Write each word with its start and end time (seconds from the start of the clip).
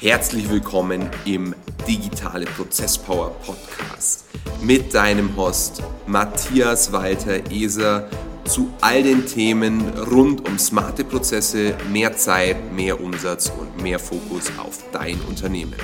Herzlich 0.00 0.48
willkommen 0.48 1.10
im 1.24 1.56
Digitale 1.88 2.46
Prozesspower 2.46 3.30
Podcast 3.44 4.26
mit 4.62 4.94
deinem 4.94 5.36
Host 5.36 5.82
Matthias 6.06 6.92
Walter 6.92 7.50
Eser 7.50 8.08
zu 8.44 8.72
all 8.80 9.02
den 9.02 9.26
Themen 9.26 9.80
rund 9.98 10.48
um 10.48 10.56
smarte 10.56 11.02
Prozesse, 11.02 11.76
mehr 11.90 12.16
Zeit, 12.16 12.72
mehr 12.72 13.00
Umsatz 13.00 13.50
und 13.50 13.82
mehr 13.82 13.98
Fokus 13.98 14.52
auf 14.56 14.84
dein 14.92 15.20
Unternehmen. 15.22 15.74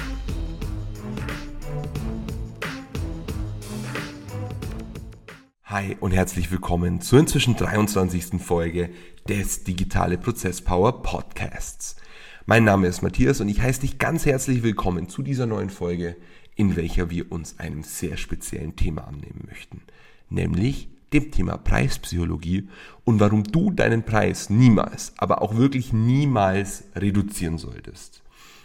Hi 5.64 5.96
und 5.98 6.12
herzlich 6.12 6.52
willkommen 6.52 7.00
zur 7.00 7.18
inzwischen 7.18 7.56
23. 7.56 8.40
Folge 8.40 8.90
des 9.28 9.64
Digitale 9.64 10.18
Prozesspower 10.18 11.02
Podcasts. 11.02 11.96
Mein 12.46 12.64
Name 12.64 12.88
ist 12.88 13.00
Matthias 13.00 13.40
und 13.40 13.48
ich 13.48 13.62
heiße 13.62 13.80
dich 13.80 13.96
ganz 13.96 14.26
herzlich 14.26 14.62
willkommen 14.62 15.08
zu 15.08 15.22
dieser 15.22 15.46
neuen 15.46 15.70
Folge, 15.70 16.14
in 16.56 16.76
welcher 16.76 17.08
wir 17.08 17.32
uns 17.32 17.58
einem 17.58 17.82
sehr 17.82 18.18
speziellen 18.18 18.76
Thema 18.76 19.08
annehmen 19.08 19.46
möchten, 19.48 19.80
nämlich 20.28 20.90
dem 21.14 21.30
Thema 21.30 21.56
Preispsychologie 21.56 22.68
und 23.04 23.18
warum 23.18 23.44
du 23.44 23.70
deinen 23.70 24.02
Preis 24.02 24.50
niemals, 24.50 25.14
aber 25.16 25.40
auch 25.40 25.56
wirklich 25.56 25.94
niemals 25.94 26.84
reduzieren 26.94 27.56
solltest. 27.56 28.22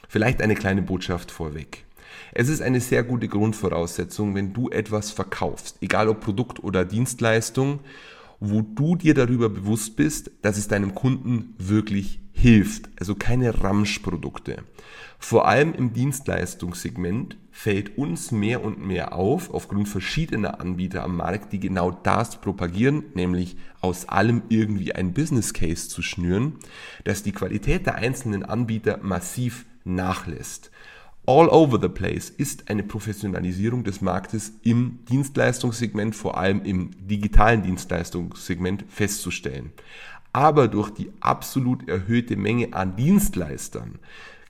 Vielleicht 0.10 0.42
eine 0.42 0.56
kleine 0.56 0.82
Botschaft 0.82 1.32
vorweg. 1.32 1.86
Es 2.34 2.50
ist 2.50 2.62
eine 2.62 2.82
sehr 2.82 3.04
gute 3.04 3.30
Grundvoraussetzung, 3.30 4.36
wenn 4.36 4.52
du 4.52 4.70
etwas 4.70 5.12
verkaufst, 5.12 5.78
egal 5.80 6.10
ob 6.10 6.20
Produkt 6.20 6.62
oder 6.62 6.84
Dienstleistung, 6.84 7.80
wo 8.42 8.62
du 8.62 8.98
dir 8.98 9.14
darüber 9.14 9.48
bewusst 9.48 9.96
bist, 9.96 10.32
dass 10.42 10.58
es 10.58 10.68
deinem 10.68 10.96
Kunden 10.96 11.54
wirklich 11.58 12.20
hilft, 12.40 12.90
also 13.00 13.16
keine 13.16 13.64
Ramschprodukte. 13.64 14.64
Vor 15.20 15.48
allem 15.48 15.74
im 15.74 15.92
Dienstleistungssegment 15.92 17.36
fällt 17.52 17.98
uns 17.98 18.32
mehr 18.32 18.64
und 18.64 18.80
mehr 18.80 19.14
auf, 19.14 19.54
aufgrund 19.54 19.90
verschiedener 19.90 20.62
Anbieter 20.62 21.04
am 21.04 21.18
Markt, 21.18 21.52
die 21.52 21.60
genau 21.60 21.92
das 21.92 22.40
propagieren, 22.40 23.04
nämlich 23.16 23.58
aus 23.82 24.08
allem 24.08 24.44
irgendwie 24.48 24.96
ein 24.96 25.14
Business 25.14 25.54
Case 25.54 25.90
zu 25.90 26.02
schnüren, 26.02 26.54
dass 27.04 27.22
die 27.22 27.34
Qualität 27.34 27.86
der 27.86 27.96
einzelnen 27.96 28.44
Anbieter 28.44 29.00
massiv 29.02 29.66
nachlässt. 29.84 30.72
All 31.26 31.50
over 31.50 31.80
the 31.80 31.90
place 31.90 32.30
ist 32.30 32.70
eine 32.72 32.82
Professionalisierung 32.82 33.84
des 33.84 34.02
Marktes 34.02 34.54
im 34.64 35.00
Dienstleistungssegment, 35.10 36.16
vor 36.16 36.38
allem 36.38 36.64
im 36.64 36.92
digitalen 37.08 37.62
Dienstleistungssegment 37.62 38.86
festzustellen 38.88 39.74
aber 40.34 40.68
durch 40.68 40.90
die 40.92 41.12
absolut 41.20 41.88
erhöhte 41.90 42.36
Menge 42.36 42.74
an 42.74 42.96
Dienstleistern 42.96 44.00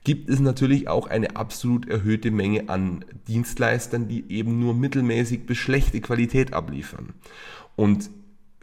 gibt 0.04 0.30
es 0.30 0.40
natürlich 0.40 0.88
auch 0.88 1.06
eine 1.06 1.36
absolut 1.36 1.88
erhöhte 1.88 2.30
Menge 2.30 2.68
an 2.68 3.04
Dienstleistern, 3.28 4.08
die 4.08 4.24
eben 4.30 4.58
nur 4.58 4.74
mittelmäßig 4.74 5.44
bis 5.44 5.58
schlechte 5.58 6.00
Qualität 6.00 6.54
abliefern. 6.54 7.14
Und 7.76 8.10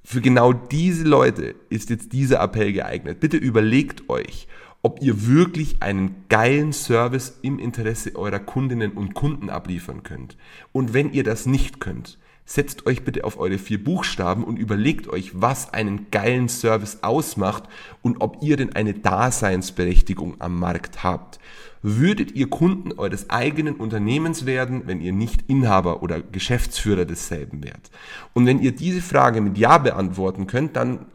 für 0.03 0.21
genau 0.21 0.53
diese 0.53 1.03
Leute 1.03 1.55
ist 1.69 1.89
jetzt 1.89 2.13
dieser 2.13 2.39
Appell 2.41 2.73
geeignet. 2.73 3.19
Bitte 3.19 3.37
überlegt 3.37 4.09
euch, 4.09 4.47
ob 4.81 5.01
ihr 5.01 5.27
wirklich 5.27 5.81
einen 5.81 6.15
geilen 6.29 6.71
Service 6.71 7.39
im 7.41 7.59
Interesse 7.59 8.15
eurer 8.15 8.39
Kundinnen 8.39 8.93
und 8.93 9.13
Kunden 9.13 9.49
abliefern 9.49 10.03
könnt. 10.03 10.37
Und 10.71 10.93
wenn 10.93 11.11
ihr 11.11 11.23
das 11.23 11.45
nicht 11.45 11.79
könnt, 11.79 12.17
setzt 12.47 12.87
euch 12.87 13.03
bitte 13.03 13.25
auf 13.25 13.37
eure 13.37 13.57
vier 13.57 13.83
Buchstaben 13.83 14.43
und 14.43 14.57
überlegt 14.57 15.09
euch, 15.09 15.31
was 15.33 15.73
einen 15.73 16.09
geilen 16.09 16.47
Service 16.47 16.99
ausmacht 17.01 17.63
und 18.01 18.21
ob 18.21 18.41
ihr 18.41 18.55
denn 18.55 18.73
eine 18.73 18.93
Daseinsberechtigung 18.93 20.37
am 20.39 20.57
Markt 20.57 21.03
habt. 21.03 21.39
Würdet 21.83 22.31
ihr 22.31 22.49
Kunden 22.49 22.93
eures 22.93 23.29
eigenen 23.29 23.75
Unternehmens 23.75 24.45
werden, 24.45 24.83
wenn 24.85 25.01
ihr 25.01 25.11
nicht 25.11 25.43
Inhaber 25.47 26.01
oder 26.01 26.21
Geschäftsführer 26.21 27.05
desselben 27.05 27.63
wärt? 27.63 27.91
Und 28.33 28.45
wenn 28.45 28.61
ihr 28.61 28.71
diese 28.71 29.01
Frage 29.01 29.41
mit 29.41 29.57
Ja 29.57 29.77
beantworten 29.77 30.47
könnt, 30.47 30.75
dann 30.77 31.05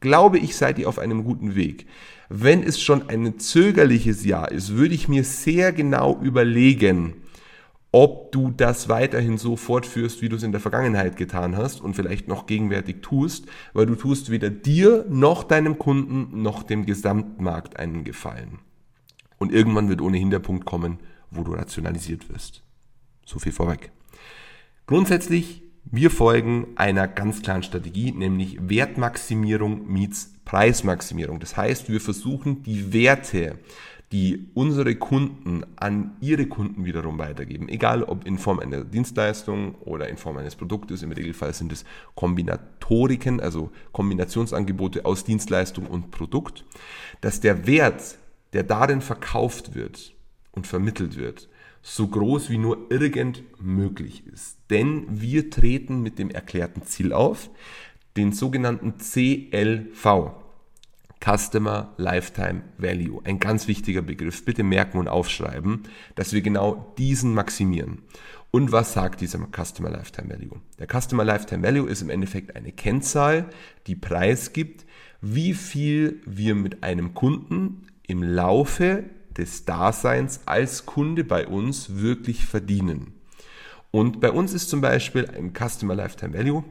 glaube 0.00 0.38
ich, 0.38 0.54
seid 0.54 0.78
ihr 0.78 0.88
auf 0.88 0.98
einem 0.98 1.24
guten 1.24 1.56
Weg. 1.56 1.86
Wenn 2.28 2.62
es 2.62 2.80
schon 2.80 3.08
ein 3.08 3.38
zögerliches 3.38 4.24
Ja 4.24 4.44
ist, 4.44 4.76
würde 4.76 4.94
ich 4.94 5.08
mir 5.08 5.24
sehr 5.24 5.72
genau 5.72 6.20
überlegen, 6.22 7.14
ob 7.96 8.32
du 8.32 8.50
das 8.50 8.88
weiterhin 8.88 9.38
so 9.38 9.54
fortführst, 9.54 10.20
wie 10.20 10.28
du 10.28 10.34
es 10.34 10.42
in 10.42 10.50
der 10.50 10.60
Vergangenheit 10.60 11.16
getan 11.16 11.56
hast 11.56 11.80
und 11.80 11.94
vielleicht 11.94 12.26
noch 12.26 12.46
gegenwärtig 12.46 13.02
tust, 13.02 13.46
weil 13.72 13.86
du 13.86 13.94
tust 13.94 14.32
weder 14.32 14.50
dir 14.50 15.06
noch 15.08 15.44
deinem 15.44 15.78
Kunden 15.78 16.42
noch 16.42 16.64
dem 16.64 16.86
Gesamtmarkt 16.86 17.78
einen 17.78 18.02
Gefallen. 18.02 18.58
Und 19.38 19.52
irgendwann 19.52 19.88
wird 19.88 20.00
ohnehin 20.00 20.30
der 20.30 20.40
Punkt 20.40 20.64
kommen, 20.64 20.98
wo 21.30 21.44
du 21.44 21.52
rationalisiert 21.52 22.28
wirst. 22.30 22.64
So 23.24 23.38
viel 23.38 23.52
vorweg. 23.52 23.92
Grundsätzlich, 24.88 25.62
wir 25.84 26.10
folgen 26.10 26.66
einer 26.74 27.06
ganz 27.06 27.42
klaren 27.42 27.62
Strategie, 27.62 28.10
nämlich 28.10 28.58
Wertmaximierung 28.60 29.86
meets 29.86 30.34
Preismaximierung. 30.44 31.38
Das 31.38 31.56
heißt, 31.56 31.88
wir 31.88 32.00
versuchen 32.00 32.64
die 32.64 32.92
Werte 32.92 33.56
die 34.14 34.48
unsere 34.54 34.94
Kunden 34.94 35.64
an 35.74 36.16
ihre 36.20 36.46
Kunden 36.46 36.84
wiederum 36.84 37.18
weitergeben. 37.18 37.68
Egal 37.68 38.04
ob 38.04 38.24
in 38.24 38.38
Form 38.38 38.60
einer 38.60 38.84
Dienstleistung 38.84 39.74
oder 39.80 40.08
in 40.08 40.18
Form 40.18 40.36
eines 40.36 40.54
Produktes. 40.54 41.02
Im 41.02 41.10
Regelfall 41.10 41.52
sind 41.52 41.72
es 41.72 41.84
Kombinatoriken, 42.14 43.40
also 43.40 43.72
Kombinationsangebote 43.90 45.04
aus 45.04 45.24
Dienstleistung 45.24 45.88
und 45.88 46.12
Produkt. 46.12 46.64
Dass 47.22 47.40
der 47.40 47.66
Wert, 47.66 48.18
der 48.52 48.62
darin 48.62 49.00
verkauft 49.00 49.74
wird 49.74 50.14
und 50.52 50.68
vermittelt 50.68 51.16
wird, 51.16 51.48
so 51.82 52.06
groß 52.06 52.50
wie 52.50 52.58
nur 52.58 52.86
irgend 52.90 53.42
möglich 53.60 54.24
ist. 54.32 54.58
Denn 54.70 55.06
wir 55.08 55.50
treten 55.50 56.02
mit 56.02 56.20
dem 56.20 56.30
erklärten 56.30 56.82
Ziel 56.84 57.12
auf, 57.12 57.50
den 58.16 58.30
sogenannten 58.30 58.94
CLV. 58.96 60.43
Customer 61.24 61.94
Lifetime 61.96 62.62
Value. 62.76 63.22
Ein 63.24 63.38
ganz 63.38 63.66
wichtiger 63.66 64.02
Begriff. 64.02 64.44
Bitte 64.44 64.62
merken 64.62 64.98
und 64.98 65.08
aufschreiben, 65.08 65.84
dass 66.16 66.34
wir 66.34 66.42
genau 66.42 66.94
diesen 66.98 67.32
maximieren. 67.32 68.02
Und 68.50 68.72
was 68.72 68.92
sagt 68.92 69.22
dieser 69.22 69.38
Customer 69.38 69.88
Lifetime 69.88 70.28
Value? 70.28 70.60
Der 70.78 70.86
Customer 70.86 71.24
Lifetime 71.24 71.62
Value 71.62 71.88
ist 71.88 72.02
im 72.02 72.10
Endeffekt 72.10 72.54
eine 72.54 72.72
Kennzahl, 72.72 73.46
die 73.86 73.96
preisgibt, 73.96 74.84
wie 75.22 75.54
viel 75.54 76.20
wir 76.26 76.54
mit 76.54 76.82
einem 76.82 77.14
Kunden 77.14 77.86
im 78.06 78.22
Laufe 78.22 79.04
des 79.36 79.64
Daseins 79.64 80.42
als 80.44 80.84
Kunde 80.84 81.24
bei 81.24 81.46
uns 81.46 81.96
wirklich 81.96 82.44
verdienen. 82.44 83.14
Und 83.90 84.20
bei 84.20 84.30
uns 84.30 84.52
ist 84.52 84.68
zum 84.68 84.82
Beispiel 84.82 85.26
ein 85.30 85.52
Customer 85.54 85.94
Lifetime 85.94 86.36
Value 86.36 86.64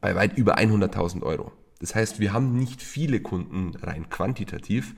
bei 0.00 0.14
weit 0.14 0.38
über 0.38 0.58
100.000 0.58 1.22
Euro. 1.22 1.52
Das 1.78 1.94
heißt, 1.94 2.20
wir 2.20 2.32
haben 2.32 2.56
nicht 2.56 2.82
viele 2.82 3.20
Kunden 3.20 3.74
rein 3.76 4.08
quantitativ, 4.08 4.94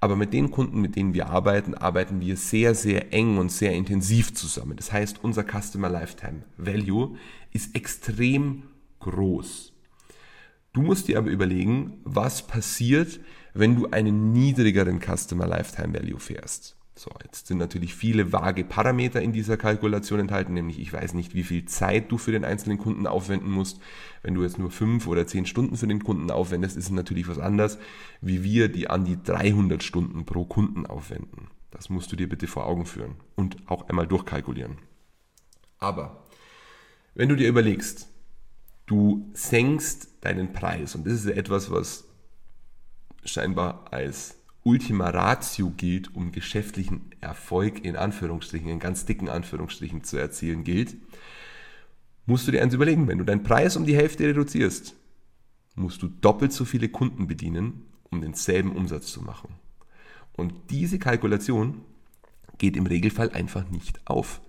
aber 0.00 0.16
mit 0.16 0.32
den 0.32 0.50
Kunden, 0.50 0.80
mit 0.80 0.96
denen 0.96 1.14
wir 1.14 1.28
arbeiten, 1.28 1.74
arbeiten 1.74 2.20
wir 2.20 2.36
sehr, 2.36 2.74
sehr 2.74 3.12
eng 3.12 3.38
und 3.38 3.52
sehr 3.52 3.72
intensiv 3.72 4.34
zusammen. 4.34 4.76
Das 4.76 4.92
heißt, 4.92 5.22
unser 5.22 5.44
Customer 5.44 5.88
Lifetime 5.88 6.42
Value 6.56 7.16
ist 7.52 7.76
extrem 7.76 8.64
groß. 9.00 9.72
Du 10.72 10.80
musst 10.80 11.08
dir 11.08 11.18
aber 11.18 11.30
überlegen, 11.30 12.00
was 12.04 12.46
passiert, 12.46 13.20
wenn 13.52 13.76
du 13.76 13.90
einen 13.90 14.32
niedrigeren 14.32 15.00
Customer 15.00 15.46
Lifetime 15.46 15.92
Value 15.92 16.18
fährst. 16.18 16.76
So, 16.94 17.10
jetzt 17.24 17.46
sind 17.46 17.56
natürlich 17.56 17.94
viele 17.94 18.32
vage 18.32 18.64
Parameter 18.64 19.22
in 19.22 19.32
dieser 19.32 19.56
Kalkulation 19.56 20.20
enthalten, 20.20 20.52
nämlich 20.52 20.78
ich 20.78 20.92
weiß 20.92 21.14
nicht, 21.14 21.34
wie 21.34 21.42
viel 21.42 21.64
Zeit 21.64 22.12
du 22.12 22.18
für 22.18 22.32
den 22.32 22.44
einzelnen 22.44 22.76
Kunden 22.76 23.06
aufwenden 23.06 23.50
musst. 23.50 23.80
Wenn 24.22 24.34
du 24.34 24.42
jetzt 24.42 24.58
nur 24.58 24.70
fünf 24.70 25.06
oder 25.06 25.26
zehn 25.26 25.46
Stunden 25.46 25.76
für 25.76 25.86
den 25.86 26.04
Kunden 26.04 26.30
aufwendest, 26.30 26.76
ist 26.76 26.84
es 26.84 26.90
natürlich 26.90 27.28
was 27.28 27.38
anderes, 27.38 27.78
wie 28.20 28.44
wir 28.44 28.68
die 28.68 28.90
an 28.90 29.06
die 29.06 29.22
300 29.22 29.82
Stunden 29.82 30.26
pro 30.26 30.44
Kunden 30.44 30.84
aufwenden. 30.84 31.48
Das 31.70 31.88
musst 31.88 32.12
du 32.12 32.16
dir 32.16 32.28
bitte 32.28 32.46
vor 32.46 32.66
Augen 32.66 32.84
führen 32.84 33.16
und 33.36 33.56
auch 33.70 33.88
einmal 33.88 34.06
durchkalkulieren. 34.06 34.76
Aber 35.78 36.26
wenn 37.14 37.30
du 37.30 37.36
dir 37.36 37.48
überlegst, 37.48 38.08
du 38.84 39.30
senkst 39.32 40.08
deinen 40.20 40.52
Preis 40.52 40.94
und 40.94 41.06
das 41.06 41.14
ist 41.14 41.26
etwas, 41.26 41.70
was 41.70 42.04
scheinbar 43.24 43.86
als 43.90 44.36
Ultima 44.64 45.10
Ratio 45.10 45.70
gilt, 45.70 46.14
um 46.14 46.30
geschäftlichen 46.30 47.10
Erfolg 47.20 47.84
in 47.84 47.96
Anführungsstrichen, 47.96 48.68
in 48.68 48.78
ganz 48.78 49.04
dicken 49.04 49.28
Anführungsstrichen 49.28 50.04
zu 50.04 50.16
erzielen 50.16 50.62
gilt, 50.62 50.96
musst 52.26 52.46
du 52.46 52.52
dir 52.52 52.62
eins 52.62 52.74
überlegen, 52.74 53.08
wenn 53.08 53.18
du 53.18 53.24
deinen 53.24 53.42
Preis 53.42 53.76
um 53.76 53.84
die 53.84 53.96
Hälfte 53.96 54.24
reduzierst, 54.24 54.94
musst 55.74 56.02
du 56.02 56.08
doppelt 56.08 56.52
so 56.52 56.64
viele 56.64 56.88
Kunden 56.88 57.26
bedienen, 57.26 57.86
um 58.10 58.20
denselben 58.20 58.72
Umsatz 58.76 59.06
zu 59.08 59.22
machen. 59.22 59.54
Und 60.34 60.54
diese 60.70 60.98
Kalkulation 60.98 61.82
geht 62.58 62.76
im 62.76 62.86
Regelfall 62.86 63.30
einfach 63.30 63.68
nicht 63.68 64.00
auf. 64.06 64.40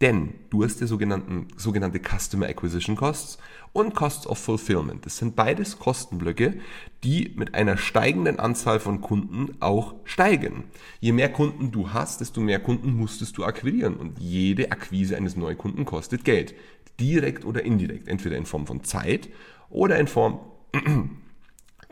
Denn 0.00 0.32
du 0.48 0.64
hast 0.64 0.80
ja 0.80 0.86
sogenannten, 0.86 1.48
sogenannte 1.56 2.00
Customer 2.00 2.46
Acquisition 2.46 2.96
Costs 2.96 3.38
und 3.74 3.94
Costs 3.94 4.26
of 4.26 4.38
Fulfillment. 4.38 5.04
Das 5.04 5.18
sind 5.18 5.36
beides 5.36 5.78
Kostenblöcke, 5.78 6.58
die 7.04 7.32
mit 7.36 7.54
einer 7.54 7.76
steigenden 7.76 8.38
Anzahl 8.38 8.80
von 8.80 9.02
Kunden 9.02 9.56
auch 9.60 9.94
steigen. 10.04 10.64
Je 11.00 11.12
mehr 11.12 11.30
Kunden 11.30 11.70
du 11.70 11.92
hast, 11.92 12.22
desto 12.22 12.40
mehr 12.40 12.60
Kunden 12.60 12.94
musstest 12.94 13.36
du 13.36 13.44
akquirieren. 13.44 13.96
Und 13.96 14.18
jede 14.18 14.72
Akquise 14.72 15.18
eines 15.18 15.36
Neukunden 15.36 15.84
kostet 15.84 16.24
Geld. 16.24 16.54
Direkt 16.98 17.44
oder 17.44 17.62
indirekt. 17.62 18.08
Entweder 18.08 18.38
in 18.38 18.46
Form 18.46 18.66
von 18.66 18.82
Zeit 18.82 19.28
oder 19.68 19.98
in 19.98 20.06
Form 20.06 20.40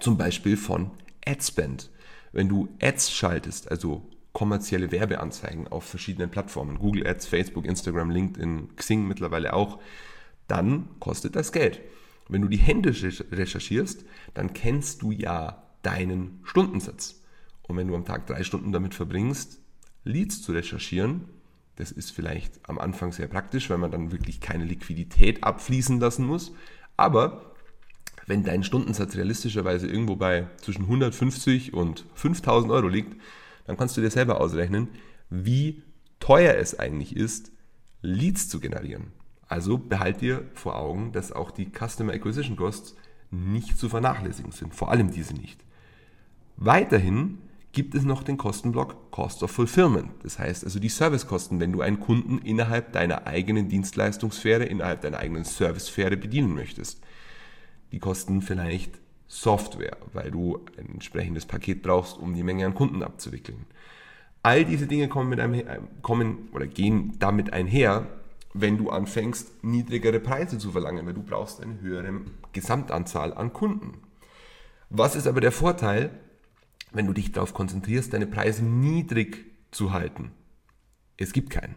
zum 0.00 0.16
Beispiel 0.16 0.56
von 0.56 0.92
Adspend. 1.26 1.90
Wenn 2.32 2.48
du 2.48 2.68
Ads 2.80 3.12
schaltest, 3.12 3.70
also 3.70 4.08
kommerzielle 4.38 4.92
Werbeanzeigen 4.92 5.66
auf 5.66 5.82
verschiedenen 5.82 6.30
Plattformen, 6.30 6.78
Google 6.78 7.04
Ads, 7.04 7.26
Facebook, 7.26 7.66
Instagram, 7.66 8.08
LinkedIn, 8.08 8.76
Xing 8.76 9.08
mittlerweile 9.08 9.52
auch, 9.52 9.80
dann 10.46 10.90
kostet 11.00 11.34
das 11.34 11.50
Geld. 11.50 11.80
Wenn 12.28 12.42
du 12.42 12.48
die 12.48 12.58
Hände 12.58 12.90
recherchierst, 13.32 14.04
dann 14.34 14.52
kennst 14.52 15.02
du 15.02 15.10
ja 15.10 15.64
deinen 15.82 16.38
Stundensatz. 16.44 17.20
Und 17.62 17.78
wenn 17.78 17.88
du 17.88 17.96
am 17.96 18.04
Tag 18.04 18.28
drei 18.28 18.44
Stunden 18.44 18.70
damit 18.70 18.94
verbringst, 18.94 19.58
Leads 20.04 20.40
zu 20.40 20.52
recherchieren, 20.52 21.24
das 21.74 21.90
ist 21.90 22.12
vielleicht 22.12 22.60
am 22.68 22.78
Anfang 22.78 23.10
sehr 23.10 23.26
praktisch, 23.26 23.68
weil 23.70 23.78
man 23.78 23.90
dann 23.90 24.12
wirklich 24.12 24.40
keine 24.40 24.64
Liquidität 24.64 25.42
abfließen 25.42 25.98
lassen 25.98 26.24
muss. 26.24 26.52
Aber 26.96 27.56
wenn 28.28 28.44
dein 28.44 28.62
Stundensatz 28.62 29.16
realistischerweise 29.16 29.88
irgendwo 29.88 30.14
bei 30.14 30.46
zwischen 30.58 30.82
150 30.82 31.74
und 31.74 32.04
5000 32.14 32.70
Euro 32.70 32.86
liegt, 32.86 33.20
dann 33.68 33.76
kannst 33.76 33.96
du 33.96 34.00
dir 34.00 34.10
selber 34.10 34.40
ausrechnen, 34.40 34.88
wie 35.28 35.82
teuer 36.20 36.54
es 36.54 36.78
eigentlich 36.78 37.14
ist, 37.14 37.52
Leads 38.00 38.48
zu 38.48 38.60
generieren. 38.60 39.12
Also 39.46 39.76
behalt 39.76 40.22
dir 40.22 40.44
vor 40.54 40.76
Augen, 40.76 41.12
dass 41.12 41.32
auch 41.32 41.50
die 41.50 41.70
Customer 41.70 42.14
Acquisition 42.14 42.56
Costs 42.56 42.96
nicht 43.30 43.78
zu 43.78 43.88
vernachlässigen 43.88 44.52
sind, 44.52 44.74
vor 44.74 44.90
allem 44.90 45.10
diese 45.10 45.34
nicht. 45.34 45.62
Weiterhin 46.56 47.38
gibt 47.72 47.94
es 47.94 48.04
noch 48.04 48.22
den 48.22 48.38
Kostenblock 48.38 49.10
Cost 49.10 49.42
of 49.42 49.50
Fulfillment. 49.50 50.12
Das 50.22 50.38
heißt 50.38 50.64
also 50.64 50.80
die 50.80 50.88
Servicekosten, 50.88 51.60
wenn 51.60 51.72
du 51.72 51.82
einen 51.82 52.00
Kunden 52.00 52.38
innerhalb 52.38 52.92
deiner 52.92 53.26
eigenen 53.26 53.68
Dienstleistungssphäre, 53.68 54.64
innerhalb 54.64 55.02
deiner 55.02 55.18
eigenen 55.18 55.44
Servicesphäre 55.44 56.16
bedienen 56.16 56.54
möchtest. 56.54 57.02
Die 57.92 57.98
kosten 57.98 58.40
vielleicht 58.40 58.98
Software, 59.28 59.98
weil 60.12 60.30
du 60.30 60.64
ein 60.78 60.94
entsprechendes 60.94 61.46
Paket 61.46 61.82
brauchst, 61.82 62.18
um 62.18 62.34
die 62.34 62.42
Menge 62.42 62.66
an 62.66 62.74
Kunden 62.74 63.02
abzuwickeln. 63.02 63.66
All 64.42 64.64
diese 64.64 64.86
Dinge 64.86 65.08
kommen, 65.08 65.28
mit 65.28 65.38
einem, 65.38 65.88
kommen 66.00 66.48
oder 66.52 66.66
gehen 66.66 67.14
damit 67.18 67.52
einher, 67.52 68.06
wenn 68.54 68.78
du 68.78 68.88
anfängst, 68.88 69.62
niedrigere 69.62 70.20
Preise 70.20 70.58
zu 70.58 70.72
verlangen, 70.72 71.06
weil 71.06 71.14
du 71.14 71.22
brauchst 71.22 71.62
eine 71.62 71.80
höhere 71.80 72.22
Gesamtanzahl 72.52 73.34
an 73.34 73.52
Kunden. 73.52 73.98
Was 74.88 75.14
ist 75.14 75.26
aber 75.26 75.42
der 75.42 75.52
Vorteil, 75.52 76.10
wenn 76.92 77.06
du 77.06 77.12
dich 77.12 77.32
darauf 77.32 77.52
konzentrierst, 77.52 78.14
deine 78.14 78.26
Preise 78.26 78.64
niedrig 78.64 79.44
zu 79.70 79.92
halten? 79.92 80.32
Es 81.18 81.32
gibt 81.32 81.50
keinen. 81.50 81.76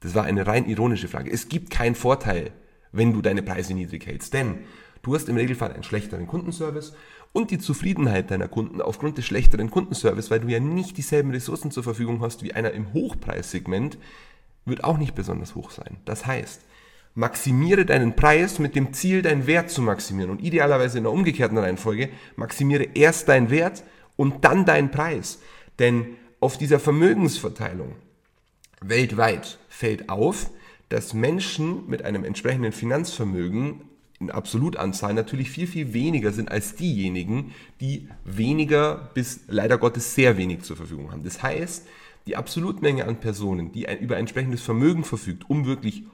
Das 0.00 0.14
war 0.14 0.24
eine 0.24 0.46
rein 0.46 0.68
ironische 0.68 1.08
Frage. 1.08 1.30
Es 1.30 1.48
gibt 1.48 1.70
keinen 1.70 1.94
Vorteil, 1.94 2.50
wenn 2.90 3.12
du 3.12 3.22
deine 3.22 3.42
Preise 3.42 3.74
niedrig 3.74 4.06
hältst, 4.06 4.34
denn 4.34 4.64
Du 5.04 5.14
hast 5.14 5.28
im 5.28 5.36
Regelfall 5.36 5.72
einen 5.72 5.82
schlechteren 5.82 6.26
Kundenservice 6.26 6.94
und 7.34 7.50
die 7.50 7.58
Zufriedenheit 7.58 8.30
deiner 8.30 8.48
Kunden 8.48 8.80
aufgrund 8.80 9.18
des 9.18 9.26
schlechteren 9.26 9.70
Kundenservice, 9.70 10.30
weil 10.30 10.40
du 10.40 10.48
ja 10.48 10.60
nicht 10.60 10.96
dieselben 10.96 11.30
Ressourcen 11.30 11.70
zur 11.70 11.82
Verfügung 11.82 12.22
hast 12.22 12.42
wie 12.42 12.54
einer 12.54 12.72
im 12.72 12.94
Hochpreissegment, 12.94 13.98
wird 14.64 14.82
auch 14.82 14.96
nicht 14.96 15.14
besonders 15.14 15.54
hoch 15.54 15.70
sein. 15.70 15.98
Das 16.06 16.24
heißt, 16.24 16.62
maximiere 17.14 17.84
deinen 17.84 18.16
Preis 18.16 18.58
mit 18.58 18.74
dem 18.74 18.94
Ziel, 18.94 19.20
deinen 19.20 19.46
Wert 19.46 19.70
zu 19.70 19.82
maximieren 19.82 20.30
und 20.30 20.42
idealerweise 20.42 20.96
in 20.96 21.04
der 21.04 21.12
umgekehrten 21.12 21.58
Reihenfolge, 21.58 22.08
maximiere 22.36 22.84
erst 22.94 23.28
deinen 23.28 23.50
Wert 23.50 23.84
und 24.16 24.46
dann 24.46 24.64
deinen 24.64 24.90
Preis. 24.90 25.38
Denn 25.78 26.16
auf 26.40 26.56
dieser 26.56 26.80
Vermögensverteilung 26.80 27.94
weltweit 28.80 29.58
fällt 29.68 30.08
auf, 30.08 30.50
dass 30.88 31.12
Menschen 31.12 31.86
mit 31.88 32.04
einem 32.04 32.24
entsprechenden 32.24 32.72
Finanzvermögen 32.72 33.82
in 34.24 34.30
Absolutanzahl 34.30 35.14
natürlich 35.14 35.50
viel, 35.50 35.66
viel 35.66 35.92
weniger 35.92 36.32
sind 36.32 36.50
als 36.50 36.74
diejenigen, 36.74 37.52
die 37.80 38.08
weniger 38.24 39.10
bis 39.14 39.40
leider 39.48 39.78
Gottes 39.78 40.14
sehr 40.14 40.36
wenig 40.36 40.62
zur 40.62 40.76
Verfügung 40.76 41.12
haben. 41.12 41.22
Das 41.22 41.42
heißt, 41.42 41.86
die 42.26 42.36
Absolutmenge 42.36 43.06
an 43.06 43.20
Personen, 43.20 43.72
die 43.72 43.86
ein, 43.86 43.98
über 43.98 44.16
ein 44.16 44.20
entsprechendes 44.20 44.62
Vermögen 44.62 45.04
verfügt, 45.04 45.48
um 45.50 45.66
wirklich 45.66 46.04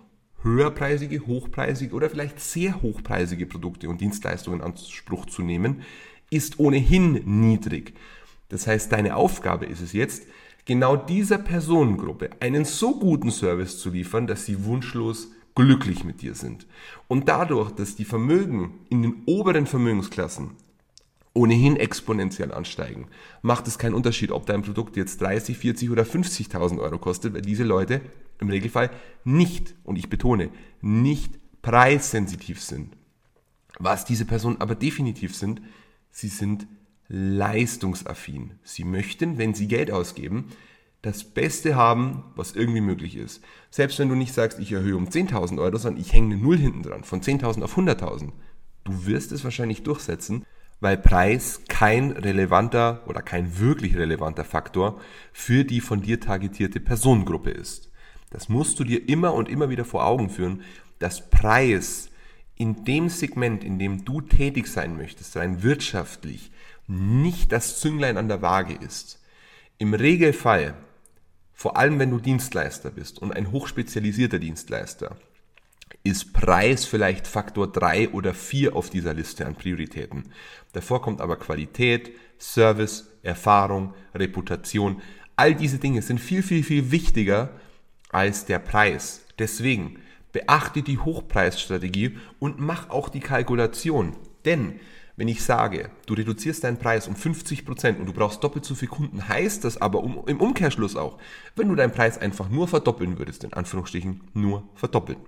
höherpreisige, 0.42 1.26
hochpreisige 1.26 1.94
oder 1.94 2.10
vielleicht 2.10 2.40
sehr 2.40 2.82
hochpreisige 2.82 3.46
Produkte 3.46 3.88
und 3.88 4.00
Dienstleistungen 4.00 4.60
in 4.60 4.66
Anspruch 4.66 5.26
zu 5.26 5.42
nehmen, 5.42 5.82
ist 6.30 6.58
ohnehin 6.58 7.20
niedrig. 7.24 7.94
Das 8.48 8.66
heißt, 8.66 8.90
deine 8.90 9.16
Aufgabe 9.16 9.66
ist 9.66 9.80
es 9.80 9.92
jetzt, 9.92 10.26
genau 10.64 10.96
dieser 10.96 11.38
Personengruppe 11.38 12.30
einen 12.40 12.64
so 12.64 12.98
guten 12.98 13.30
Service 13.30 13.78
zu 13.78 13.90
liefern, 13.90 14.26
dass 14.26 14.46
sie 14.46 14.64
wunschlos 14.64 15.30
glücklich 15.54 16.04
mit 16.04 16.22
dir 16.22 16.34
sind. 16.34 16.66
Und 17.08 17.28
dadurch, 17.28 17.70
dass 17.72 17.96
die 17.96 18.04
Vermögen 18.04 18.80
in 18.88 19.02
den 19.02 19.22
oberen 19.26 19.66
Vermögensklassen 19.66 20.52
ohnehin 21.32 21.76
exponentiell 21.76 22.52
ansteigen, 22.52 23.06
macht 23.42 23.68
es 23.68 23.78
keinen 23.78 23.94
Unterschied, 23.94 24.32
ob 24.32 24.46
dein 24.46 24.62
Produkt 24.62 24.96
jetzt 24.96 25.20
30, 25.20 25.56
40 25.56 25.90
oder 25.90 26.02
50.000 26.02 26.80
Euro 26.80 26.98
kostet, 26.98 27.34
weil 27.34 27.42
diese 27.42 27.64
Leute 27.64 28.00
im 28.40 28.48
Regelfall 28.48 28.90
nicht, 29.24 29.74
und 29.84 29.96
ich 29.96 30.08
betone, 30.08 30.50
nicht 30.80 31.38
preissensitiv 31.62 32.60
sind. 32.60 32.96
Was 33.78 34.04
diese 34.04 34.24
Personen 34.24 34.60
aber 34.60 34.74
definitiv 34.74 35.36
sind, 35.36 35.62
sie 36.10 36.28
sind 36.28 36.66
leistungsaffin. 37.08 38.52
Sie 38.62 38.84
möchten, 38.84 39.38
wenn 39.38 39.54
sie 39.54 39.68
Geld 39.68 39.90
ausgeben, 39.90 40.46
das 41.02 41.24
Beste 41.24 41.76
haben, 41.76 42.24
was 42.36 42.52
irgendwie 42.52 42.82
möglich 42.82 43.16
ist. 43.16 43.42
Selbst 43.70 43.98
wenn 43.98 44.08
du 44.08 44.14
nicht 44.14 44.34
sagst, 44.34 44.58
ich 44.58 44.72
erhöhe 44.72 44.96
um 44.96 45.08
10.000 45.08 45.60
Euro, 45.60 45.78
sondern 45.78 46.00
ich 46.00 46.12
hänge 46.12 46.34
eine 46.34 46.42
Null 46.42 46.58
hinten 46.58 46.82
dran, 46.82 47.04
von 47.04 47.22
10.000 47.22 47.62
auf 47.62 47.76
100.000. 47.76 48.32
Du 48.84 49.06
wirst 49.06 49.32
es 49.32 49.44
wahrscheinlich 49.44 49.82
durchsetzen, 49.82 50.44
weil 50.80 50.96
Preis 50.96 51.62
kein 51.68 52.10
relevanter 52.10 53.02
oder 53.06 53.22
kein 53.22 53.58
wirklich 53.58 53.96
relevanter 53.96 54.44
Faktor 54.44 55.00
für 55.32 55.64
die 55.64 55.80
von 55.80 56.02
dir 56.02 56.20
targetierte 56.20 56.80
Personengruppe 56.80 57.50
ist. 57.50 57.90
Das 58.30 58.48
musst 58.48 58.78
du 58.78 58.84
dir 58.84 59.08
immer 59.08 59.34
und 59.34 59.48
immer 59.48 59.70
wieder 59.70 59.84
vor 59.84 60.06
Augen 60.06 60.30
führen, 60.30 60.62
dass 60.98 61.30
Preis 61.30 62.10
in 62.56 62.84
dem 62.84 63.08
Segment, 63.08 63.64
in 63.64 63.78
dem 63.78 64.04
du 64.04 64.20
tätig 64.20 64.66
sein 64.66 64.96
möchtest, 64.96 65.36
rein 65.36 65.62
wirtschaftlich, 65.62 66.52
nicht 66.86 67.52
das 67.52 67.80
Zünglein 67.80 68.18
an 68.18 68.28
der 68.28 68.42
Waage 68.42 68.74
ist. 68.74 69.22
Im 69.78 69.94
Regelfall 69.94 70.74
vor 71.60 71.76
allem 71.76 71.98
wenn 71.98 72.10
du 72.10 72.18
Dienstleister 72.18 72.90
bist 72.90 73.18
und 73.18 73.36
ein 73.36 73.52
hochspezialisierter 73.52 74.38
Dienstleister, 74.38 75.18
ist 76.02 76.32
Preis 76.32 76.86
vielleicht 76.86 77.26
Faktor 77.26 77.70
3 77.70 78.12
oder 78.12 78.32
4 78.32 78.74
auf 78.74 78.88
dieser 78.88 79.12
Liste 79.12 79.44
an 79.44 79.56
Prioritäten. 79.56 80.32
Davor 80.72 81.02
kommt 81.02 81.20
aber 81.20 81.36
Qualität, 81.36 82.12
Service, 82.38 83.10
Erfahrung, 83.22 83.92
Reputation. 84.14 85.02
All 85.36 85.54
diese 85.54 85.76
Dinge 85.76 86.00
sind 86.00 86.18
viel, 86.18 86.42
viel, 86.42 86.64
viel 86.64 86.92
wichtiger 86.92 87.50
als 88.08 88.46
der 88.46 88.58
Preis. 88.58 89.26
Deswegen 89.38 89.98
beachte 90.32 90.80
die 90.80 90.96
Hochpreisstrategie 90.96 92.16
und 92.38 92.58
mach 92.58 92.88
auch 92.88 93.10
die 93.10 93.20
Kalkulation. 93.20 94.16
Denn 94.46 94.80
wenn 95.20 95.28
ich 95.28 95.44
sage, 95.44 95.90
du 96.06 96.14
reduzierst 96.14 96.64
deinen 96.64 96.78
Preis 96.78 97.06
um 97.06 97.14
50 97.14 97.66
Prozent 97.66 98.00
und 98.00 98.06
du 98.06 98.14
brauchst 98.14 98.42
doppelt 98.42 98.64
so 98.64 98.74
viele 98.74 98.90
Kunden, 98.90 99.28
heißt 99.28 99.64
das 99.64 99.76
aber 99.76 100.02
um, 100.02 100.26
im 100.26 100.40
Umkehrschluss 100.40 100.96
auch, 100.96 101.18
wenn 101.54 101.68
du 101.68 101.74
deinen 101.74 101.92
Preis 101.92 102.16
einfach 102.16 102.48
nur 102.48 102.68
verdoppeln 102.68 103.18
würdest, 103.18 103.44
in 103.44 103.52
Anführungsstrichen 103.52 104.22
nur 104.32 104.66
verdoppeln, 104.74 105.18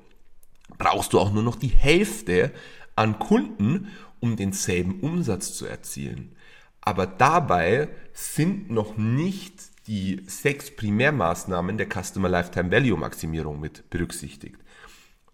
brauchst 0.79 1.13
du 1.13 1.19
auch 1.19 1.31
nur 1.31 1.43
noch 1.43 1.57
die 1.57 1.69
Hälfte 1.69 2.53
an 2.97 3.19
Kunden, 3.19 3.89
um 4.19 4.37
denselben 4.37 5.01
Umsatz 5.01 5.53
zu 5.53 5.67
erzielen. 5.67 6.37
Aber 6.81 7.07
dabei 7.07 7.91
sind 8.15 8.71
noch 8.71 8.97
nicht 8.97 9.61
die 9.89 10.23
sechs 10.27 10.75
Primärmaßnahmen 10.75 11.77
der 11.77 11.89
Customer 11.91 12.31
Lifetime 12.31 12.71
Value 12.71 12.97
Maximierung 12.97 13.61
mit 13.61 13.91
berücksichtigt. 13.91 14.57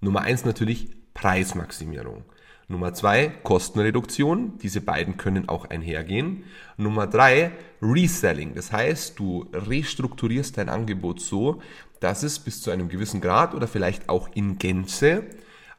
Nummer 0.00 0.22
eins 0.22 0.44
natürlich 0.44 0.88
Preismaximierung. 1.14 2.24
Nummer 2.70 2.92
zwei, 2.92 3.28
Kostenreduktion. 3.42 4.58
Diese 4.58 4.82
beiden 4.82 5.16
können 5.16 5.48
auch 5.48 5.64
einhergehen. 5.70 6.44
Nummer 6.76 7.06
drei, 7.06 7.52
Reselling. 7.80 8.54
Das 8.54 8.72
heißt, 8.72 9.18
du 9.18 9.46
restrukturierst 9.52 10.58
dein 10.58 10.68
Angebot 10.68 11.20
so, 11.20 11.62
dass 12.00 12.22
es 12.22 12.38
bis 12.38 12.60
zu 12.60 12.70
einem 12.70 12.88
gewissen 12.88 13.22
Grad 13.22 13.54
oder 13.54 13.66
vielleicht 13.66 14.10
auch 14.10 14.28
in 14.34 14.58
Gänze 14.58 15.24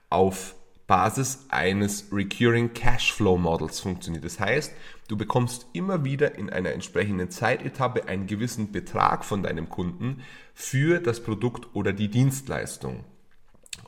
auf 0.09 0.55
Basis 0.87 1.45
eines 1.49 2.07
Recurring 2.11 2.73
Cashflow 2.73 3.37
Models 3.37 3.79
funktioniert. 3.79 4.25
Das 4.25 4.39
heißt, 4.39 4.73
du 5.07 5.15
bekommst 5.15 5.67
immer 5.73 6.03
wieder 6.03 6.35
in 6.35 6.49
einer 6.49 6.71
entsprechenden 6.71 7.29
Zeitetappe 7.29 8.07
einen 8.07 8.25
gewissen 8.25 8.71
Betrag 8.71 9.23
von 9.23 9.43
deinem 9.43 9.69
Kunden 9.69 10.23
für 10.55 10.99
das 10.99 11.21
Produkt 11.21 11.67
oder 11.75 11.93
die 11.93 12.07
Dienstleistung. 12.07 13.03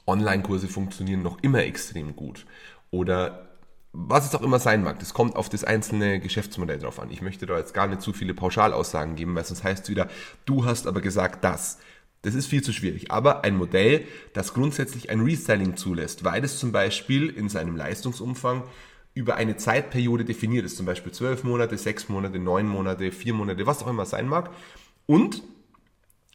Online-Kurse 0.05 0.67
funktionieren 0.67 1.23
noch 1.23 1.41
immer 1.41 1.63
extrem 1.63 2.15
gut. 2.15 2.45
Oder 2.91 3.47
was 3.93 4.25
es 4.25 4.35
auch 4.35 4.41
immer 4.41 4.59
sein 4.59 4.83
mag, 4.83 4.99
das 4.99 5.13
kommt 5.13 5.35
auf 5.35 5.49
das 5.49 5.63
einzelne 5.63 6.19
Geschäftsmodell 6.19 6.79
drauf 6.79 6.99
an. 6.99 7.11
Ich 7.11 7.21
möchte 7.21 7.45
da 7.45 7.57
jetzt 7.57 7.73
gar 7.73 7.87
nicht 7.87 8.01
zu 8.01 8.13
viele 8.13 8.33
Pauschalaussagen 8.33 9.15
geben, 9.15 9.35
weil 9.35 9.43
sonst 9.43 9.63
heißt 9.63 9.83
es 9.83 9.89
wieder, 9.89 10.07
du 10.45 10.65
hast 10.65 10.87
aber 10.87 11.01
gesagt 11.01 11.43
das. 11.43 11.79
Das 12.21 12.35
ist 12.35 12.45
viel 12.45 12.61
zu 12.61 12.71
schwierig. 12.71 13.11
Aber 13.11 13.43
ein 13.43 13.57
Modell, 13.57 14.05
das 14.33 14.53
grundsätzlich 14.53 15.09
ein 15.09 15.21
Reselling 15.21 15.75
zulässt, 15.75 16.23
weil 16.23 16.43
es 16.43 16.59
zum 16.59 16.71
Beispiel 16.71 17.29
in 17.29 17.49
seinem 17.49 17.75
Leistungsumfang 17.75 18.63
über 19.13 19.35
eine 19.35 19.57
Zeitperiode 19.57 20.23
definiert 20.23 20.65
ist, 20.65 20.77
zum 20.77 20.85
Beispiel 20.85 21.11
zwölf 21.11 21.43
Monate, 21.43 21.77
sechs 21.77 22.07
Monate, 22.07 22.39
neun 22.39 22.67
Monate, 22.67 23.11
vier 23.11 23.33
Monate, 23.33 23.65
was 23.65 23.83
auch 23.83 23.87
immer 23.87 24.05
sein 24.05 24.27
mag. 24.27 24.51
Und 25.05 25.43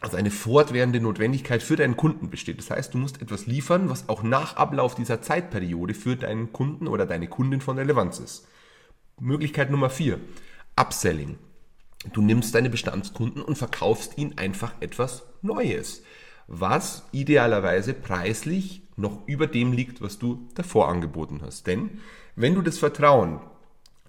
also 0.01 0.17
eine 0.17 0.31
fortwährende 0.31 1.01
Notwendigkeit 1.01 1.63
für 1.63 1.77
deinen 1.77 1.97
Kunden 1.97 2.29
besteht. 2.29 2.59
Das 2.59 2.71
heißt, 2.71 2.93
du 2.93 2.99
musst 2.99 3.23
etwas 3.23 3.47
liefern, 3.47 3.89
was 3.89 4.09
auch 4.09 4.23
nach 4.23 4.57
Ablauf 4.57 4.95
dieser 4.95 5.23
Zeitperiode 5.23 5.95
für 5.95 6.17
deinen 6.17 6.53
Kunden 6.53 6.87
oder 6.87 7.07
deine 7.07 7.29
Kundin 7.29 7.61
von 7.61 7.79
Relevanz 7.79 8.19
ist. 8.19 8.47
Möglichkeit 9.19 9.71
Nummer 9.71 9.91
vier: 9.91 10.21
Upselling. 10.77 11.39
Du 12.13 12.21
nimmst 12.21 12.55
deine 12.55 12.71
Bestandskunden 12.71 13.43
und 13.43 13.57
verkaufst 13.57 14.19
ihnen 14.19 14.37
einfach 14.39 14.75
etwas 14.81 15.25
Neues, 15.43 16.03
was 16.47 17.07
idealerweise 17.13 17.95
preislich 17.95 18.83
noch 18.97 19.27
über 19.27 19.47
dem 19.47 19.73
liegt, 19.73 20.01
was 20.03 20.19
du 20.19 20.47
davor 20.55 20.89
angeboten 20.89 21.41
hast. 21.43 21.67
Denn 21.67 22.01
wenn 22.37 22.55
du 22.55 22.63
das 22.63 22.79
Vertrauen 22.79 23.41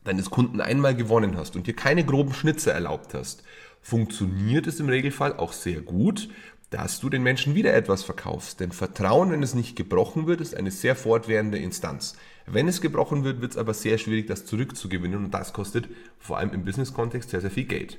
deines 0.04 0.30
Kunden 0.30 0.62
einmal 0.62 0.96
gewonnen 0.96 1.38
hast 1.38 1.56
und 1.56 1.68
dir 1.68 1.76
keine 1.76 2.06
groben 2.06 2.34
Schnitzer 2.34 2.74
erlaubt 2.74 3.14
hast, 3.14 3.44
funktioniert 3.88 4.68
es 4.68 4.82
im 4.82 4.90
Regelfall 4.90 5.38
auch 5.38 5.54
sehr 5.54 5.80
gut, 5.80 6.28
dass 6.72 7.00
du 7.00 7.10
den 7.10 7.24
Menschen 7.24 7.56
wieder 7.56 7.74
etwas 7.74 8.04
verkaufst. 8.04 8.60
Denn 8.60 8.74
Vertrauen, 8.74 9.32
wenn 9.32 9.42
es 9.42 9.54
nicht 9.54 9.78
gebrochen 9.78 10.28
wird, 10.28 10.42
ist 10.42 10.58
eine 10.58 10.72
sehr 10.72 10.94
fortwährende 10.94 11.58
Instanz. 11.58 12.18
Wenn 12.46 12.68
es 12.68 12.82
gebrochen 12.82 13.24
wird, 13.24 13.40
wird 13.40 13.54
es 13.54 13.58
aber 13.58 13.74
sehr 13.74 13.98
schwierig, 13.98 14.28
das 14.28 14.46
zurückzugewinnen 14.46 15.24
und 15.24 15.34
das 15.34 15.54
kostet 15.54 15.88
vor 16.20 16.38
allem 16.38 16.52
im 16.52 16.66
Business-Kontext 16.66 17.30
sehr, 17.30 17.40
sehr 17.40 17.50
viel 17.50 17.64
Geld. 17.64 17.98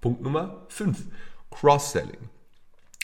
Punkt 0.00 0.22
Nummer 0.22 0.64
5. 0.68 1.04
Cross-Selling. 1.50 2.30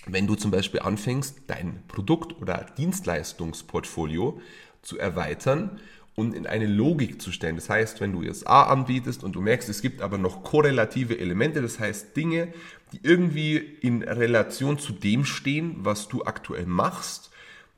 Wenn 0.06 0.26
du 0.26 0.34
zum 0.34 0.50
Beispiel 0.50 0.80
anfängst, 0.80 1.42
dein 1.48 1.82
Produkt- 1.86 2.40
oder 2.40 2.64
Dienstleistungsportfolio 2.78 4.40
zu 4.80 4.98
erweitern 4.98 5.80
und 6.14 6.34
in 6.34 6.46
eine 6.46 6.66
Logik 6.66 7.22
zu 7.22 7.32
stellen. 7.32 7.56
Das 7.56 7.70
heißt, 7.70 8.00
wenn 8.00 8.12
du 8.12 8.22
jetzt 8.22 8.46
A 8.46 8.64
anbietest 8.64 9.24
und 9.24 9.32
du 9.32 9.40
merkst, 9.40 9.68
es 9.68 9.80
gibt 9.80 10.02
aber 10.02 10.18
noch 10.18 10.44
korrelative 10.44 11.18
Elemente, 11.18 11.62
das 11.62 11.80
heißt 11.80 12.16
Dinge, 12.16 12.52
die 12.92 13.00
irgendwie 13.02 13.56
in 13.56 14.02
Relation 14.02 14.78
zu 14.78 14.92
dem 14.92 15.24
stehen, 15.24 15.76
was 15.78 16.08
du 16.08 16.24
aktuell 16.24 16.66
machst, 16.66 17.30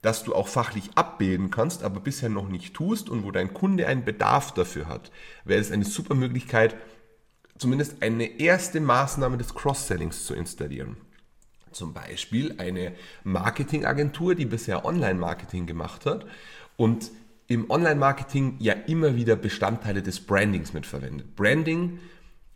dass 0.03 0.25
du 0.25 0.35
auch 0.35 0.49
fachlich 0.49 0.91
abbilden 0.97 1.51
kannst, 1.51 1.83
aber 1.83 2.01
bisher 2.01 2.29
noch 2.29 2.49
nicht 2.49 2.75
tust 2.75 3.09
und 3.09 3.25
wo 3.25 3.31
dein 3.31 3.55
Kunde 3.55 3.87
einen 3.87 4.05
Bedarf 4.05 4.53
dafür 4.53 4.89
hat, 4.89 5.11
wäre 5.45 5.61
es 5.61 5.71
eine 5.71 5.85
super 5.85 6.15
Möglichkeit, 6.15 6.77
zumindest 7.57 8.03
eine 8.03 8.39
erste 8.41 8.81
Maßnahme 8.81 9.39
des 9.39 9.55
Cross-Sellings 9.55 10.27
zu 10.27 10.35
installieren. 10.35 10.97
Zum 11.71 11.95
Beispiel 11.95 12.57
eine 12.59 12.93
Marketingagentur, 13.23 14.35
die 14.35 14.45
bisher 14.45 14.85
Online-Marketing 14.85 15.67
gemacht 15.67 16.05
hat 16.05 16.27
und 16.77 17.11
im 17.47 17.71
Online-Marketing 17.71 18.57
ja 18.59 18.73
immer 18.73 19.17
wieder 19.17 19.37
Bestandteile 19.37 20.03
des 20.03 20.21
Brandings 20.21 20.73
mitverwendet. 20.73 21.37
Branding, 21.37 21.99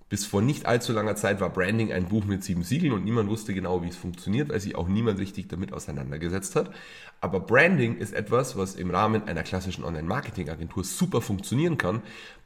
bis 0.08 0.24
vor 0.24 0.40
nicht 0.40 0.64
allzu 0.64 0.92
langer 0.92 1.16
Zeit 1.16 1.40
war 1.40 1.50
Branding 1.50 1.92
ein 1.92 2.06
Buch 2.06 2.24
mit 2.24 2.42
sieben 2.42 2.62
Siegeln 2.62 2.94
und 2.94 3.04
niemand 3.04 3.28
wusste 3.28 3.52
genau, 3.52 3.82
wie 3.82 3.88
es 3.88 3.96
funktioniert, 3.96 4.48
weil 4.48 4.60
sich 4.60 4.76
auch 4.76 4.88
niemand 4.88 5.18
richtig 5.18 5.48
damit 5.48 5.74
auseinandergesetzt 5.74 6.56
hat. 6.56 6.70
Aber 7.20 7.40
Branding 7.40 7.98
ist 7.98 8.14
etwas, 8.14 8.56
was 8.56 8.76
im 8.76 8.90
Rahmen 8.90 9.28
einer 9.28 9.42
klassischen 9.42 9.84
Online-Marketing-Agentur 9.84 10.84
super 10.84 11.20
funktionieren 11.20 11.76
kann, 11.76 12.02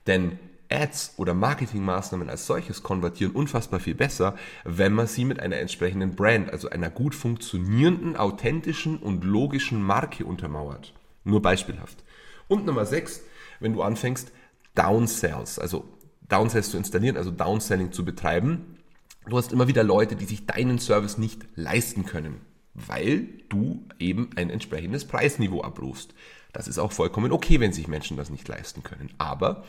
denn 0.09 0.39
Ads 0.69 1.15
oder 1.19 1.35
Marketingmaßnahmen 1.35 2.31
als 2.31 2.47
solches 2.47 2.83
konvertieren 2.83 3.35
unfassbar 3.35 3.79
viel 3.79 3.95
besser, 3.95 4.35
wenn 4.65 4.95
man 4.95 5.07
sie 5.07 5.25
mit 5.25 5.39
einer 5.39 5.59
entsprechenden 5.59 6.17
Brand, 6.17 6.51
also 6.51 6.71
einer 6.71 6.91
gut 6.91 7.15
funktionierenden, 7.15 8.17
authentischen 8.17 8.99
und 8.99 9.23
logischen 9.23 9.83
Marke 9.83 10.25
untermauert. 10.25 10.95
Nur 11.25 11.43
beispielhaft. 11.43 12.03
Und 12.49 12.67
Nummer 12.67 12.87
6, 12.87 13.23
wenn 13.61 13.73
du 13.73 13.83
anfängst, 13.83 14.33
Downsells, 14.75 15.59
also 15.59 15.85
Downsells 16.29 16.71
zu 16.71 16.77
installieren, 16.77 17.17
also 17.17 17.31
Downselling 17.31 17.93
zu 17.93 18.05
betreiben. 18.05 18.79
Du 19.27 19.37
hast 19.37 19.53
immer 19.53 19.69
wieder 19.69 19.85
Leute, 19.85 20.17
die 20.17 20.25
sich 20.25 20.47
deinen 20.47 20.79
Service 20.79 21.19
nicht 21.19 21.47
leisten 21.55 22.07
können, 22.07 22.41
weil 22.75 23.29
du 23.49 23.87
eben 23.99 24.31
ein 24.37 24.51
entsprechendes 24.51 25.05
Preisniveau 25.05 25.63
abrufst. 25.63 26.15
Das 26.53 26.69
ist 26.69 26.79
auch 26.79 26.93
vollkommen 26.93 27.33
okay, 27.33 27.61
wenn 27.61 27.73
sich 27.73 27.87
Menschen 27.87 28.17
das 28.17 28.31
nicht 28.31 28.49
leisten 28.49 28.83
können. 28.83 29.11
Aber 29.19 29.65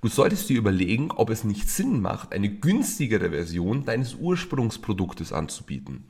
du 0.00 0.08
solltest 0.08 0.48
dir 0.48 0.58
überlegen, 0.58 1.10
ob 1.10 1.30
es 1.30 1.44
nicht 1.44 1.68
Sinn 1.68 2.00
macht, 2.00 2.32
eine 2.32 2.48
günstigere 2.48 3.30
Version 3.30 3.84
deines 3.84 4.14
Ursprungsproduktes 4.14 5.32
anzubieten. 5.32 6.06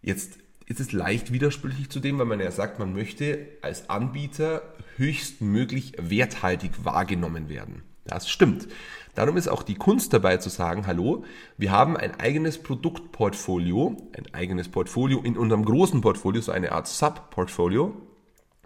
Jetzt 0.00 0.38
ist 0.66 0.80
es 0.80 0.92
leicht 0.92 1.32
widersprüchlich 1.32 1.90
zu 1.90 2.00
dem, 2.00 2.18
weil 2.18 2.26
man 2.26 2.40
ja 2.40 2.50
sagt, 2.50 2.78
man 2.78 2.94
möchte 2.94 3.46
als 3.60 3.90
Anbieter 3.90 4.62
höchstmöglich 4.96 5.92
werthaltig 5.98 6.84
wahrgenommen 6.84 7.48
werden. 7.48 7.82
Das 8.04 8.28
stimmt. 8.28 8.68
Darum 9.14 9.36
ist 9.36 9.48
auch 9.48 9.62
die 9.62 9.76
Kunst 9.76 10.12
dabei 10.12 10.38
zu 10.38 10.48
sagen, 10.50 10.86
hallo, 10.86 11.24
wir 11.56 11.70
haben 11.70 11.96
ein 11.96 12.18
eigenes 12.18 12.62
Produktportfolio, 12.62 13.96
ein 14.16 14.34
eigenes 14.34 14.68
Portfolio 14.68 15.20
in 15.22 15.36
unserem 15.36 15.64
großen 15.64 16.00
Portfolio, 16.00 16.42
so 16.42 16.52
eine 16.52 16.72
Art 16.72 16.88
Sub-Portfolio, 16.88 17.94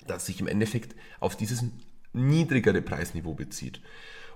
das 0.06 0.26
sich 0.26 0.40
im 0.40 0.46
Endeffekt 0.46 0.96
auf 1.20 1.36
dieses 1.36 1.64
niedrigere 2.12 2.80
Preisniveau 2.80 3.34
bezieht. 3.34 3.80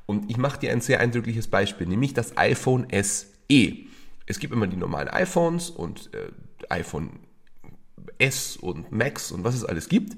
Und 0.04 0.30
ich 0.30 0.36
mache 0.36 0.60
dir 0.60 0.72
ein 0.72 0.80
sehr 0.80 1.00
eindrückliches 1.00 1.48
Beispiel, 1.48 1.86
nämlich 1.86 2.12
das 2.12 2.36
iPhone 2.36 2.86
SE. 2.90 3.76
Es 4.26 4.38
gibt 4.38 4.52
immer 4.52 4.66
die 4.66 4.76
normalen 4.76 5.08
iPhones 5.08 5.70
und 5.70 6.10
äh, 6.14 6.30
iPhone 6.68 7.20
S 8.18 8.56
und 8.56 8.92
Max 8.92 9.32
und 9.32 9.44
was 9.44 9.54
es 9.54 9.64
alles 9.64 9.88
gibt. 9.88 10.16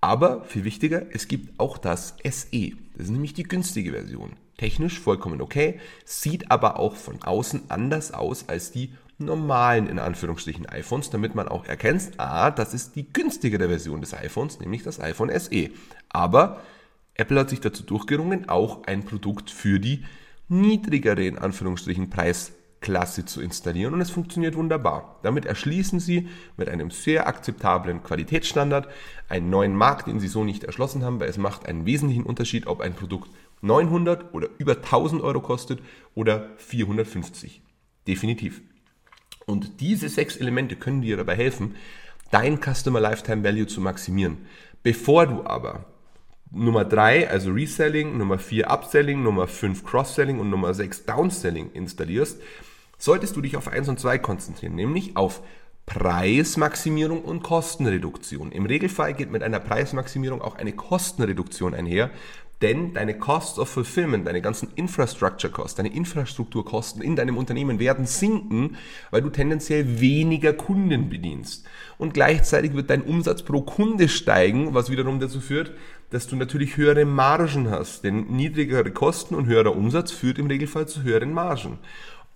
Aber 0.00 0.44
viel 0.44 0.64
wichtiger, 0.64 1.06
es 1.10 1.26
gibt 1.26 1.58
auch 1.58 1.78
das 1.78 2.16
SE. 2.24 2.72
Das 2.94 3.06
ist 3.06 3.10
nämlich 3.10 3.34
die 3.34 3.42
günstige 3.42 3.92
Version. 3.92 4.36
Technisch 4.56 4.98
vollkommen 4.98 5.40
okay, 5.40 5.80
sieht 6.04 6.50
aber 6.50 6.78
auch 6.78 6.96
von 6.96 7.22
außen 7.22 7.62
anders 7.68 8.12
aus 8.12 8.48
als 8.48 8.70
die 8.72 8.92
normalen 9.18 9.88
in 9.88 9.98
Anführungsstrichen 9.98 10.66
iPhones, 10.66 11.10
damit 11.10 11.34
man 11.34 11.48
auch 11.48 11.66
erkennt, 11.66 12.12
ah, 12.18 12.50
das 12.50 12.74
ist 12.74 12.94
die 12.94 13.12
günstigere 13.12 13.68
Version 13.68 14.00
des 14.00 14.14
iPhones, 14.14 14.60
nämlich 14.60 14.84
das 14.84 15.00
iPhone 15.00 15.30
SE. 15.38 15.70
Aber 16.08 16.60
Apple 17.14 17.40
hat 17.40 17.50
sich 17.50 17.60
dazu 17.60 17.82
durchgerungen, 17.82 18.48
auch 18.48 18.84
ein 18.84 19.04
Produkt 19.04 19.50
für 19.50 19.80
die 19.80 20.04
niedrigere 20.48 21.24
in 21.24 21.38
Anführungsstrichen 21.38 22.10
Preis 22.10 22.52
Klasse 22.80 23.24
zu 23.24 23.40
installieren 23.40 23.94
und 23.94 24.00
es 24.00 24.10
funktioniert 24.10 24.54
wunderbar. 24.54 25.18
Damit 25.22 25.46
erschließen 25.46 26.00
Sie 26.00 26.28
mit 26.56 26.68
einem 26.68 26.90
sehr 26.90 27.26
akzeptablen 27.26 28.02
Qualitätsstandard 28.02 28.88
einen 29.28 29.50
neuen 29.50 29.74
Markt, 29.74 30.06
den 30.06 30.20
Sie 30.20 30.28
so 30.28 30.44
nicht 30.44 30.64
erschlossen 30.64 31.04
haben, 31.04 31.20
weil 31.20 31.28
es 31.28 31.38
macht 31.38 31.66
einen 31.66 31.86
wesentlichen 31.86 32.24
Unterschied, 32.24 32.66
ob 32.66 32.80
ein 32.80 32.94
Produkt 32.94 33.30
900 33.62 34.32
oder 34.32 34.48
über 34.58 34.76
1000 34.76 35.22
Euro 35.22 35.40
kostet 35.40 35.80
oder 36.14 36.50
450. 36.58 37.62
Definitiv. 38.06 38.62
Und 39.46 39.80
diese 39.80 40.08
sechs 40.08 40.36
Elemente 40.36 40.76
können 40.76 41.02
dir 41.02 41.16
dabei 41.16 41.34
helfen, 41.34 41.74
dein 42.30 42.60
Customer 42.60 43.00
Lifetime 43.00 43.42
Value 43.42 43.66
zu 43.66 43.80
maximieren. 43.80 44.46
Bevor 44.82 45.26
du 45.26 45.44
aber 45.44 45.86
Nummer 46.50 46.84
3, 46.84 47.28
also 47.28 47.50
Reselling, 47.50 48.16
Nummer 48.16 48.38
4 48.38 48.70
Upselling, 48.70 49.22
Nummer 49.22 49.46
5 49.46 49.84
Cross-Selling 49.84 50.38
und 50.38 50.48
Nummer 50.48 50.72
6 50.72 51.04
Downselling 51.04 51.72
installierst, 51.72 52.40
solltest 52.98 53.36
du 53.36 53.40
dich 53.40 53.56
auf 53.56 53.68
1 53.68 53.88
und 53.88 53.98
2 53.98 54.18
konzentrieren, 54.18 54.74
nämlich 54.74 55.16
auf 55.16 55.42
Preismaximierung 55.86 57.22
und 57.22 57.42
Kostenreduktion. 57.42 58.52
Im 58.52 58.66
Regelfall 58.66 59.14
geht 59.14 59.30
mit 59.30 59.42
einer 59.42 59.60
Preismaximierung 59.60 60.42
auch 60.42 60.56
eine 60.56 60.72
Kostenreduktion 60.72 61.72
einher, 61.72 62.10
denn 62.60 62.92
deine 62.92 63.16
Costs 63.16 63.58
of 63.58 63.68
Fulfillment, 63.68 64.26
deine 64.26 64.42
ganzen 64.42 64.68
Infrastructure 64.74 65.52
Costs, 65.52 65.76
deine 65.76 65.94
Infrastrukturkosten 65.94 67.02
in 67.02 67.14
deinem 67.14 67.36
Unternehmen 67.36 67.78
werden 67.78 68.04
sinken, 68.04 68.76
weil 69.10 69.22
du 69.22 69.30
tendenziell 69.30 70.00
weniger 70.00 70.52
Kunden 70.52 71.08
bedienst. 71.08 71.66
Und 71.98 72.14
gleichzeitig 72.14 72.74
wird 72.74 72.90
dein 72.90 73.02
Umsatz 73.02 73.42
pro 73.42 73.62
Kunde 73.62 74.08
steigen, 74.08 74.74
was 74.74 74.90
wiederum 74.90 75.20
dazu 75.20 75.40
führt, 75.40 75.72
dass 76.10 76.26
du 76.26 76.34
natürlich 76.34 76.76
höhere 76.76 77.04
Margen 77.04 77.70
hast. 77.70 78.02
Denn 78.02 78.26
niedrigere 78.26 78.90
Kosten 78.90 79.36
und 79.36 79.46
höherer 79.46 79.76
Umsatz 79.76 80.10
führt 80.10 80.38
im 80.38 80.48
Regelfall 80.48 80.88
zu 80.88 81.04
höheren 81.04 81.32
Margen. 81.32 81.78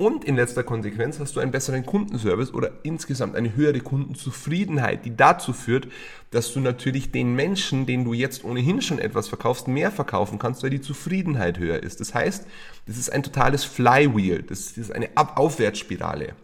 Und 0.03 0.25
in 0.25 0.35
letzter 0.35 0.65
Konsequenz 0.65 1.21
hast 1.21 1.37
du 1.37 1.39
einen 1.39 1.53
besseren 1.53 1.87
Kundenservice 1.87 2.53
oder 2.53 2.73
insgesamt 2.83 3.37
eine 3.37 3.55
höhere 3.55 3.79
Kundenzufriedenheit, 3.79 5.05
die 5.05 5.17
dazu 5.17 5.53
führt, 5.53 5.87
dass 6.33 6.53
du 6.53 6.59
natürlich 6.59 7.13
den 7.13 7.37
Menschen, 7.37 7.87
denen 7.87 8.05
du 8.05 8.13
jetzt 8.13 8.43
ohnehin 8.43 8.83
schon 8.83 8.99
etwas 8.99 9.29
verkaufst, 9.29 9.69
mehr 9.69 9.93
verkaufen 9.93 10.41
kannst, 10.41 10.65
weil 10.65 10.71
die 10.71 10.81
Zufriedenheit 10.81 11.61
höher 11.61 11.81
ist. 11.81 12.01
Das 12.01 12.15
heißt, 12.15 12.49
das 12.87 12.99
ist 12.99 13.13
ein 13.13 13.23
totales 13.23 13.63
Flywheel, 13.63 14.43
das 14.43 14.73
ist 14.73 14.91
eine 14.91 15.17
Ab 15.17 15.39
Aufwärtsspirale. 15.39 16.35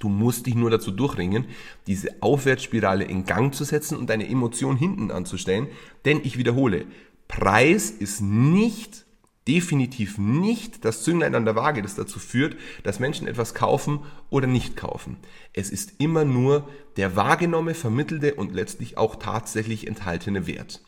Du 0.00 0.08
musst 0.08 0.46
dich 0.46 0.56
nur 0.56 0.70
dazu 0.70 0.90
durchringen, 0.90 1.44
diese 1.86 2.20
Aufwärtsspirale 2.20 3.04
in 3.04 3.24
Gang 3.24 3.54
zu 3.54 3.62
setzen 3.62 3.98
und 3.98 4.10
deine 4.10 4.28
Emotion 4.28 4.76
hinten 4.76 5.12
anzustellen. 5.12 5.68
Denn 6.04 6.22
ich 6.24 6.38
wiederhole, 6.38 6.86
Preis 7.28 7.88
ist 7.88 8.20
nicht 8.20 9.04
definitiv 9.48 10.18
nicht 10.18 10.84
das 10.84 11.02
Zünglein 11.02 11.34
an 11.34 11.44
der 11.44 11.56
Waage, 11.56 11.82
das 11.82 11.94
dazu 11.94 12.18
führt, 12.18 12.56
dass 12.82 13.00
Menschen 13.00 13.26
etwas 13.26 13.54
kaufen 13.54 14.00
oder 14.28 14.46
nicht 14.46 14.76
kaufen. 14.76 15.16
Es 15.52 15.70
ist 15.70 15.94
immer 15.98 16.24
nur 16.24 16.68
der 16.96 17.16
wahrgenommene, 17.16 17.74
vermittelte 17.74 18.34
und 18.34 18.54
letztlich 18.54 18.98
auch 18.98 19.16
tatsächlich 19.16 19.86
enthaltene 19.86 20.46
Wert. 20.46 20.82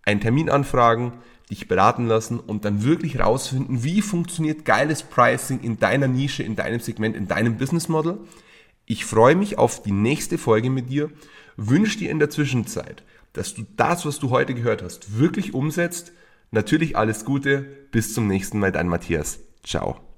einen 0.04 0.20
Termin 0.20 0.48
anfragen, 0.48 1.14
dich 1.50 1.66
beraten 1.66 2.06
lassen 2.06 2.38
und 2.38 2.64
dann 2.64 2.84
wirklich 2.84 3.18
rausfinden, 3.18 3.82
wie 3.82 4.00
funktioniert 4.00 4.64
geiles 4.64 5.02
Pricing 5.02 5.58
in 5.60 5.80
deiner 5.80 6.06
Nische, 6.06 6.44
in 6.44 6.54
deinem 6.54 6.78
Segment, 6.78 7.16
in 7.16 7.26
deinem 7.26 7.56
Business 7.56 7.88
Model. 7.88 8.18
Ich 8.86 9.04
freue 9.04 9.34
mich 9.34 9.58
auf 9.58 9.82
die 9.82 9.90
nächste 9.90 10.38
Folge 10.38 10.70
mit 10.70 10.88
dir, 10.88 11.10
wünsche 11.56 11.98
dir 11.98 12.12
in 12.12 12.20
der 12.20 12.30
Zwischenzeit, 12.30 13.02
dass 13.32 13.54
du 13.54 13.64
das, 13.76 14.06
was 14.06 14.20
du 14.20 14.30
heute 14.30 14.54
gehört 14.54 14.84
hast, 14.84 15.18
wirklich 15.18 15.52
umsetzt. 15.52 16.12
Natürlich 16.52 16.96
alles 16.96 17.24
Gute, 17.24 17.62
bis 17.90 18.14
zum 18.14 18.28
nächsten 18.28 18.60
Mal, 18.60 18.70
dein 18.70 18.86
Matthias. 18.86 19.40
Ciao. 19.62 20.09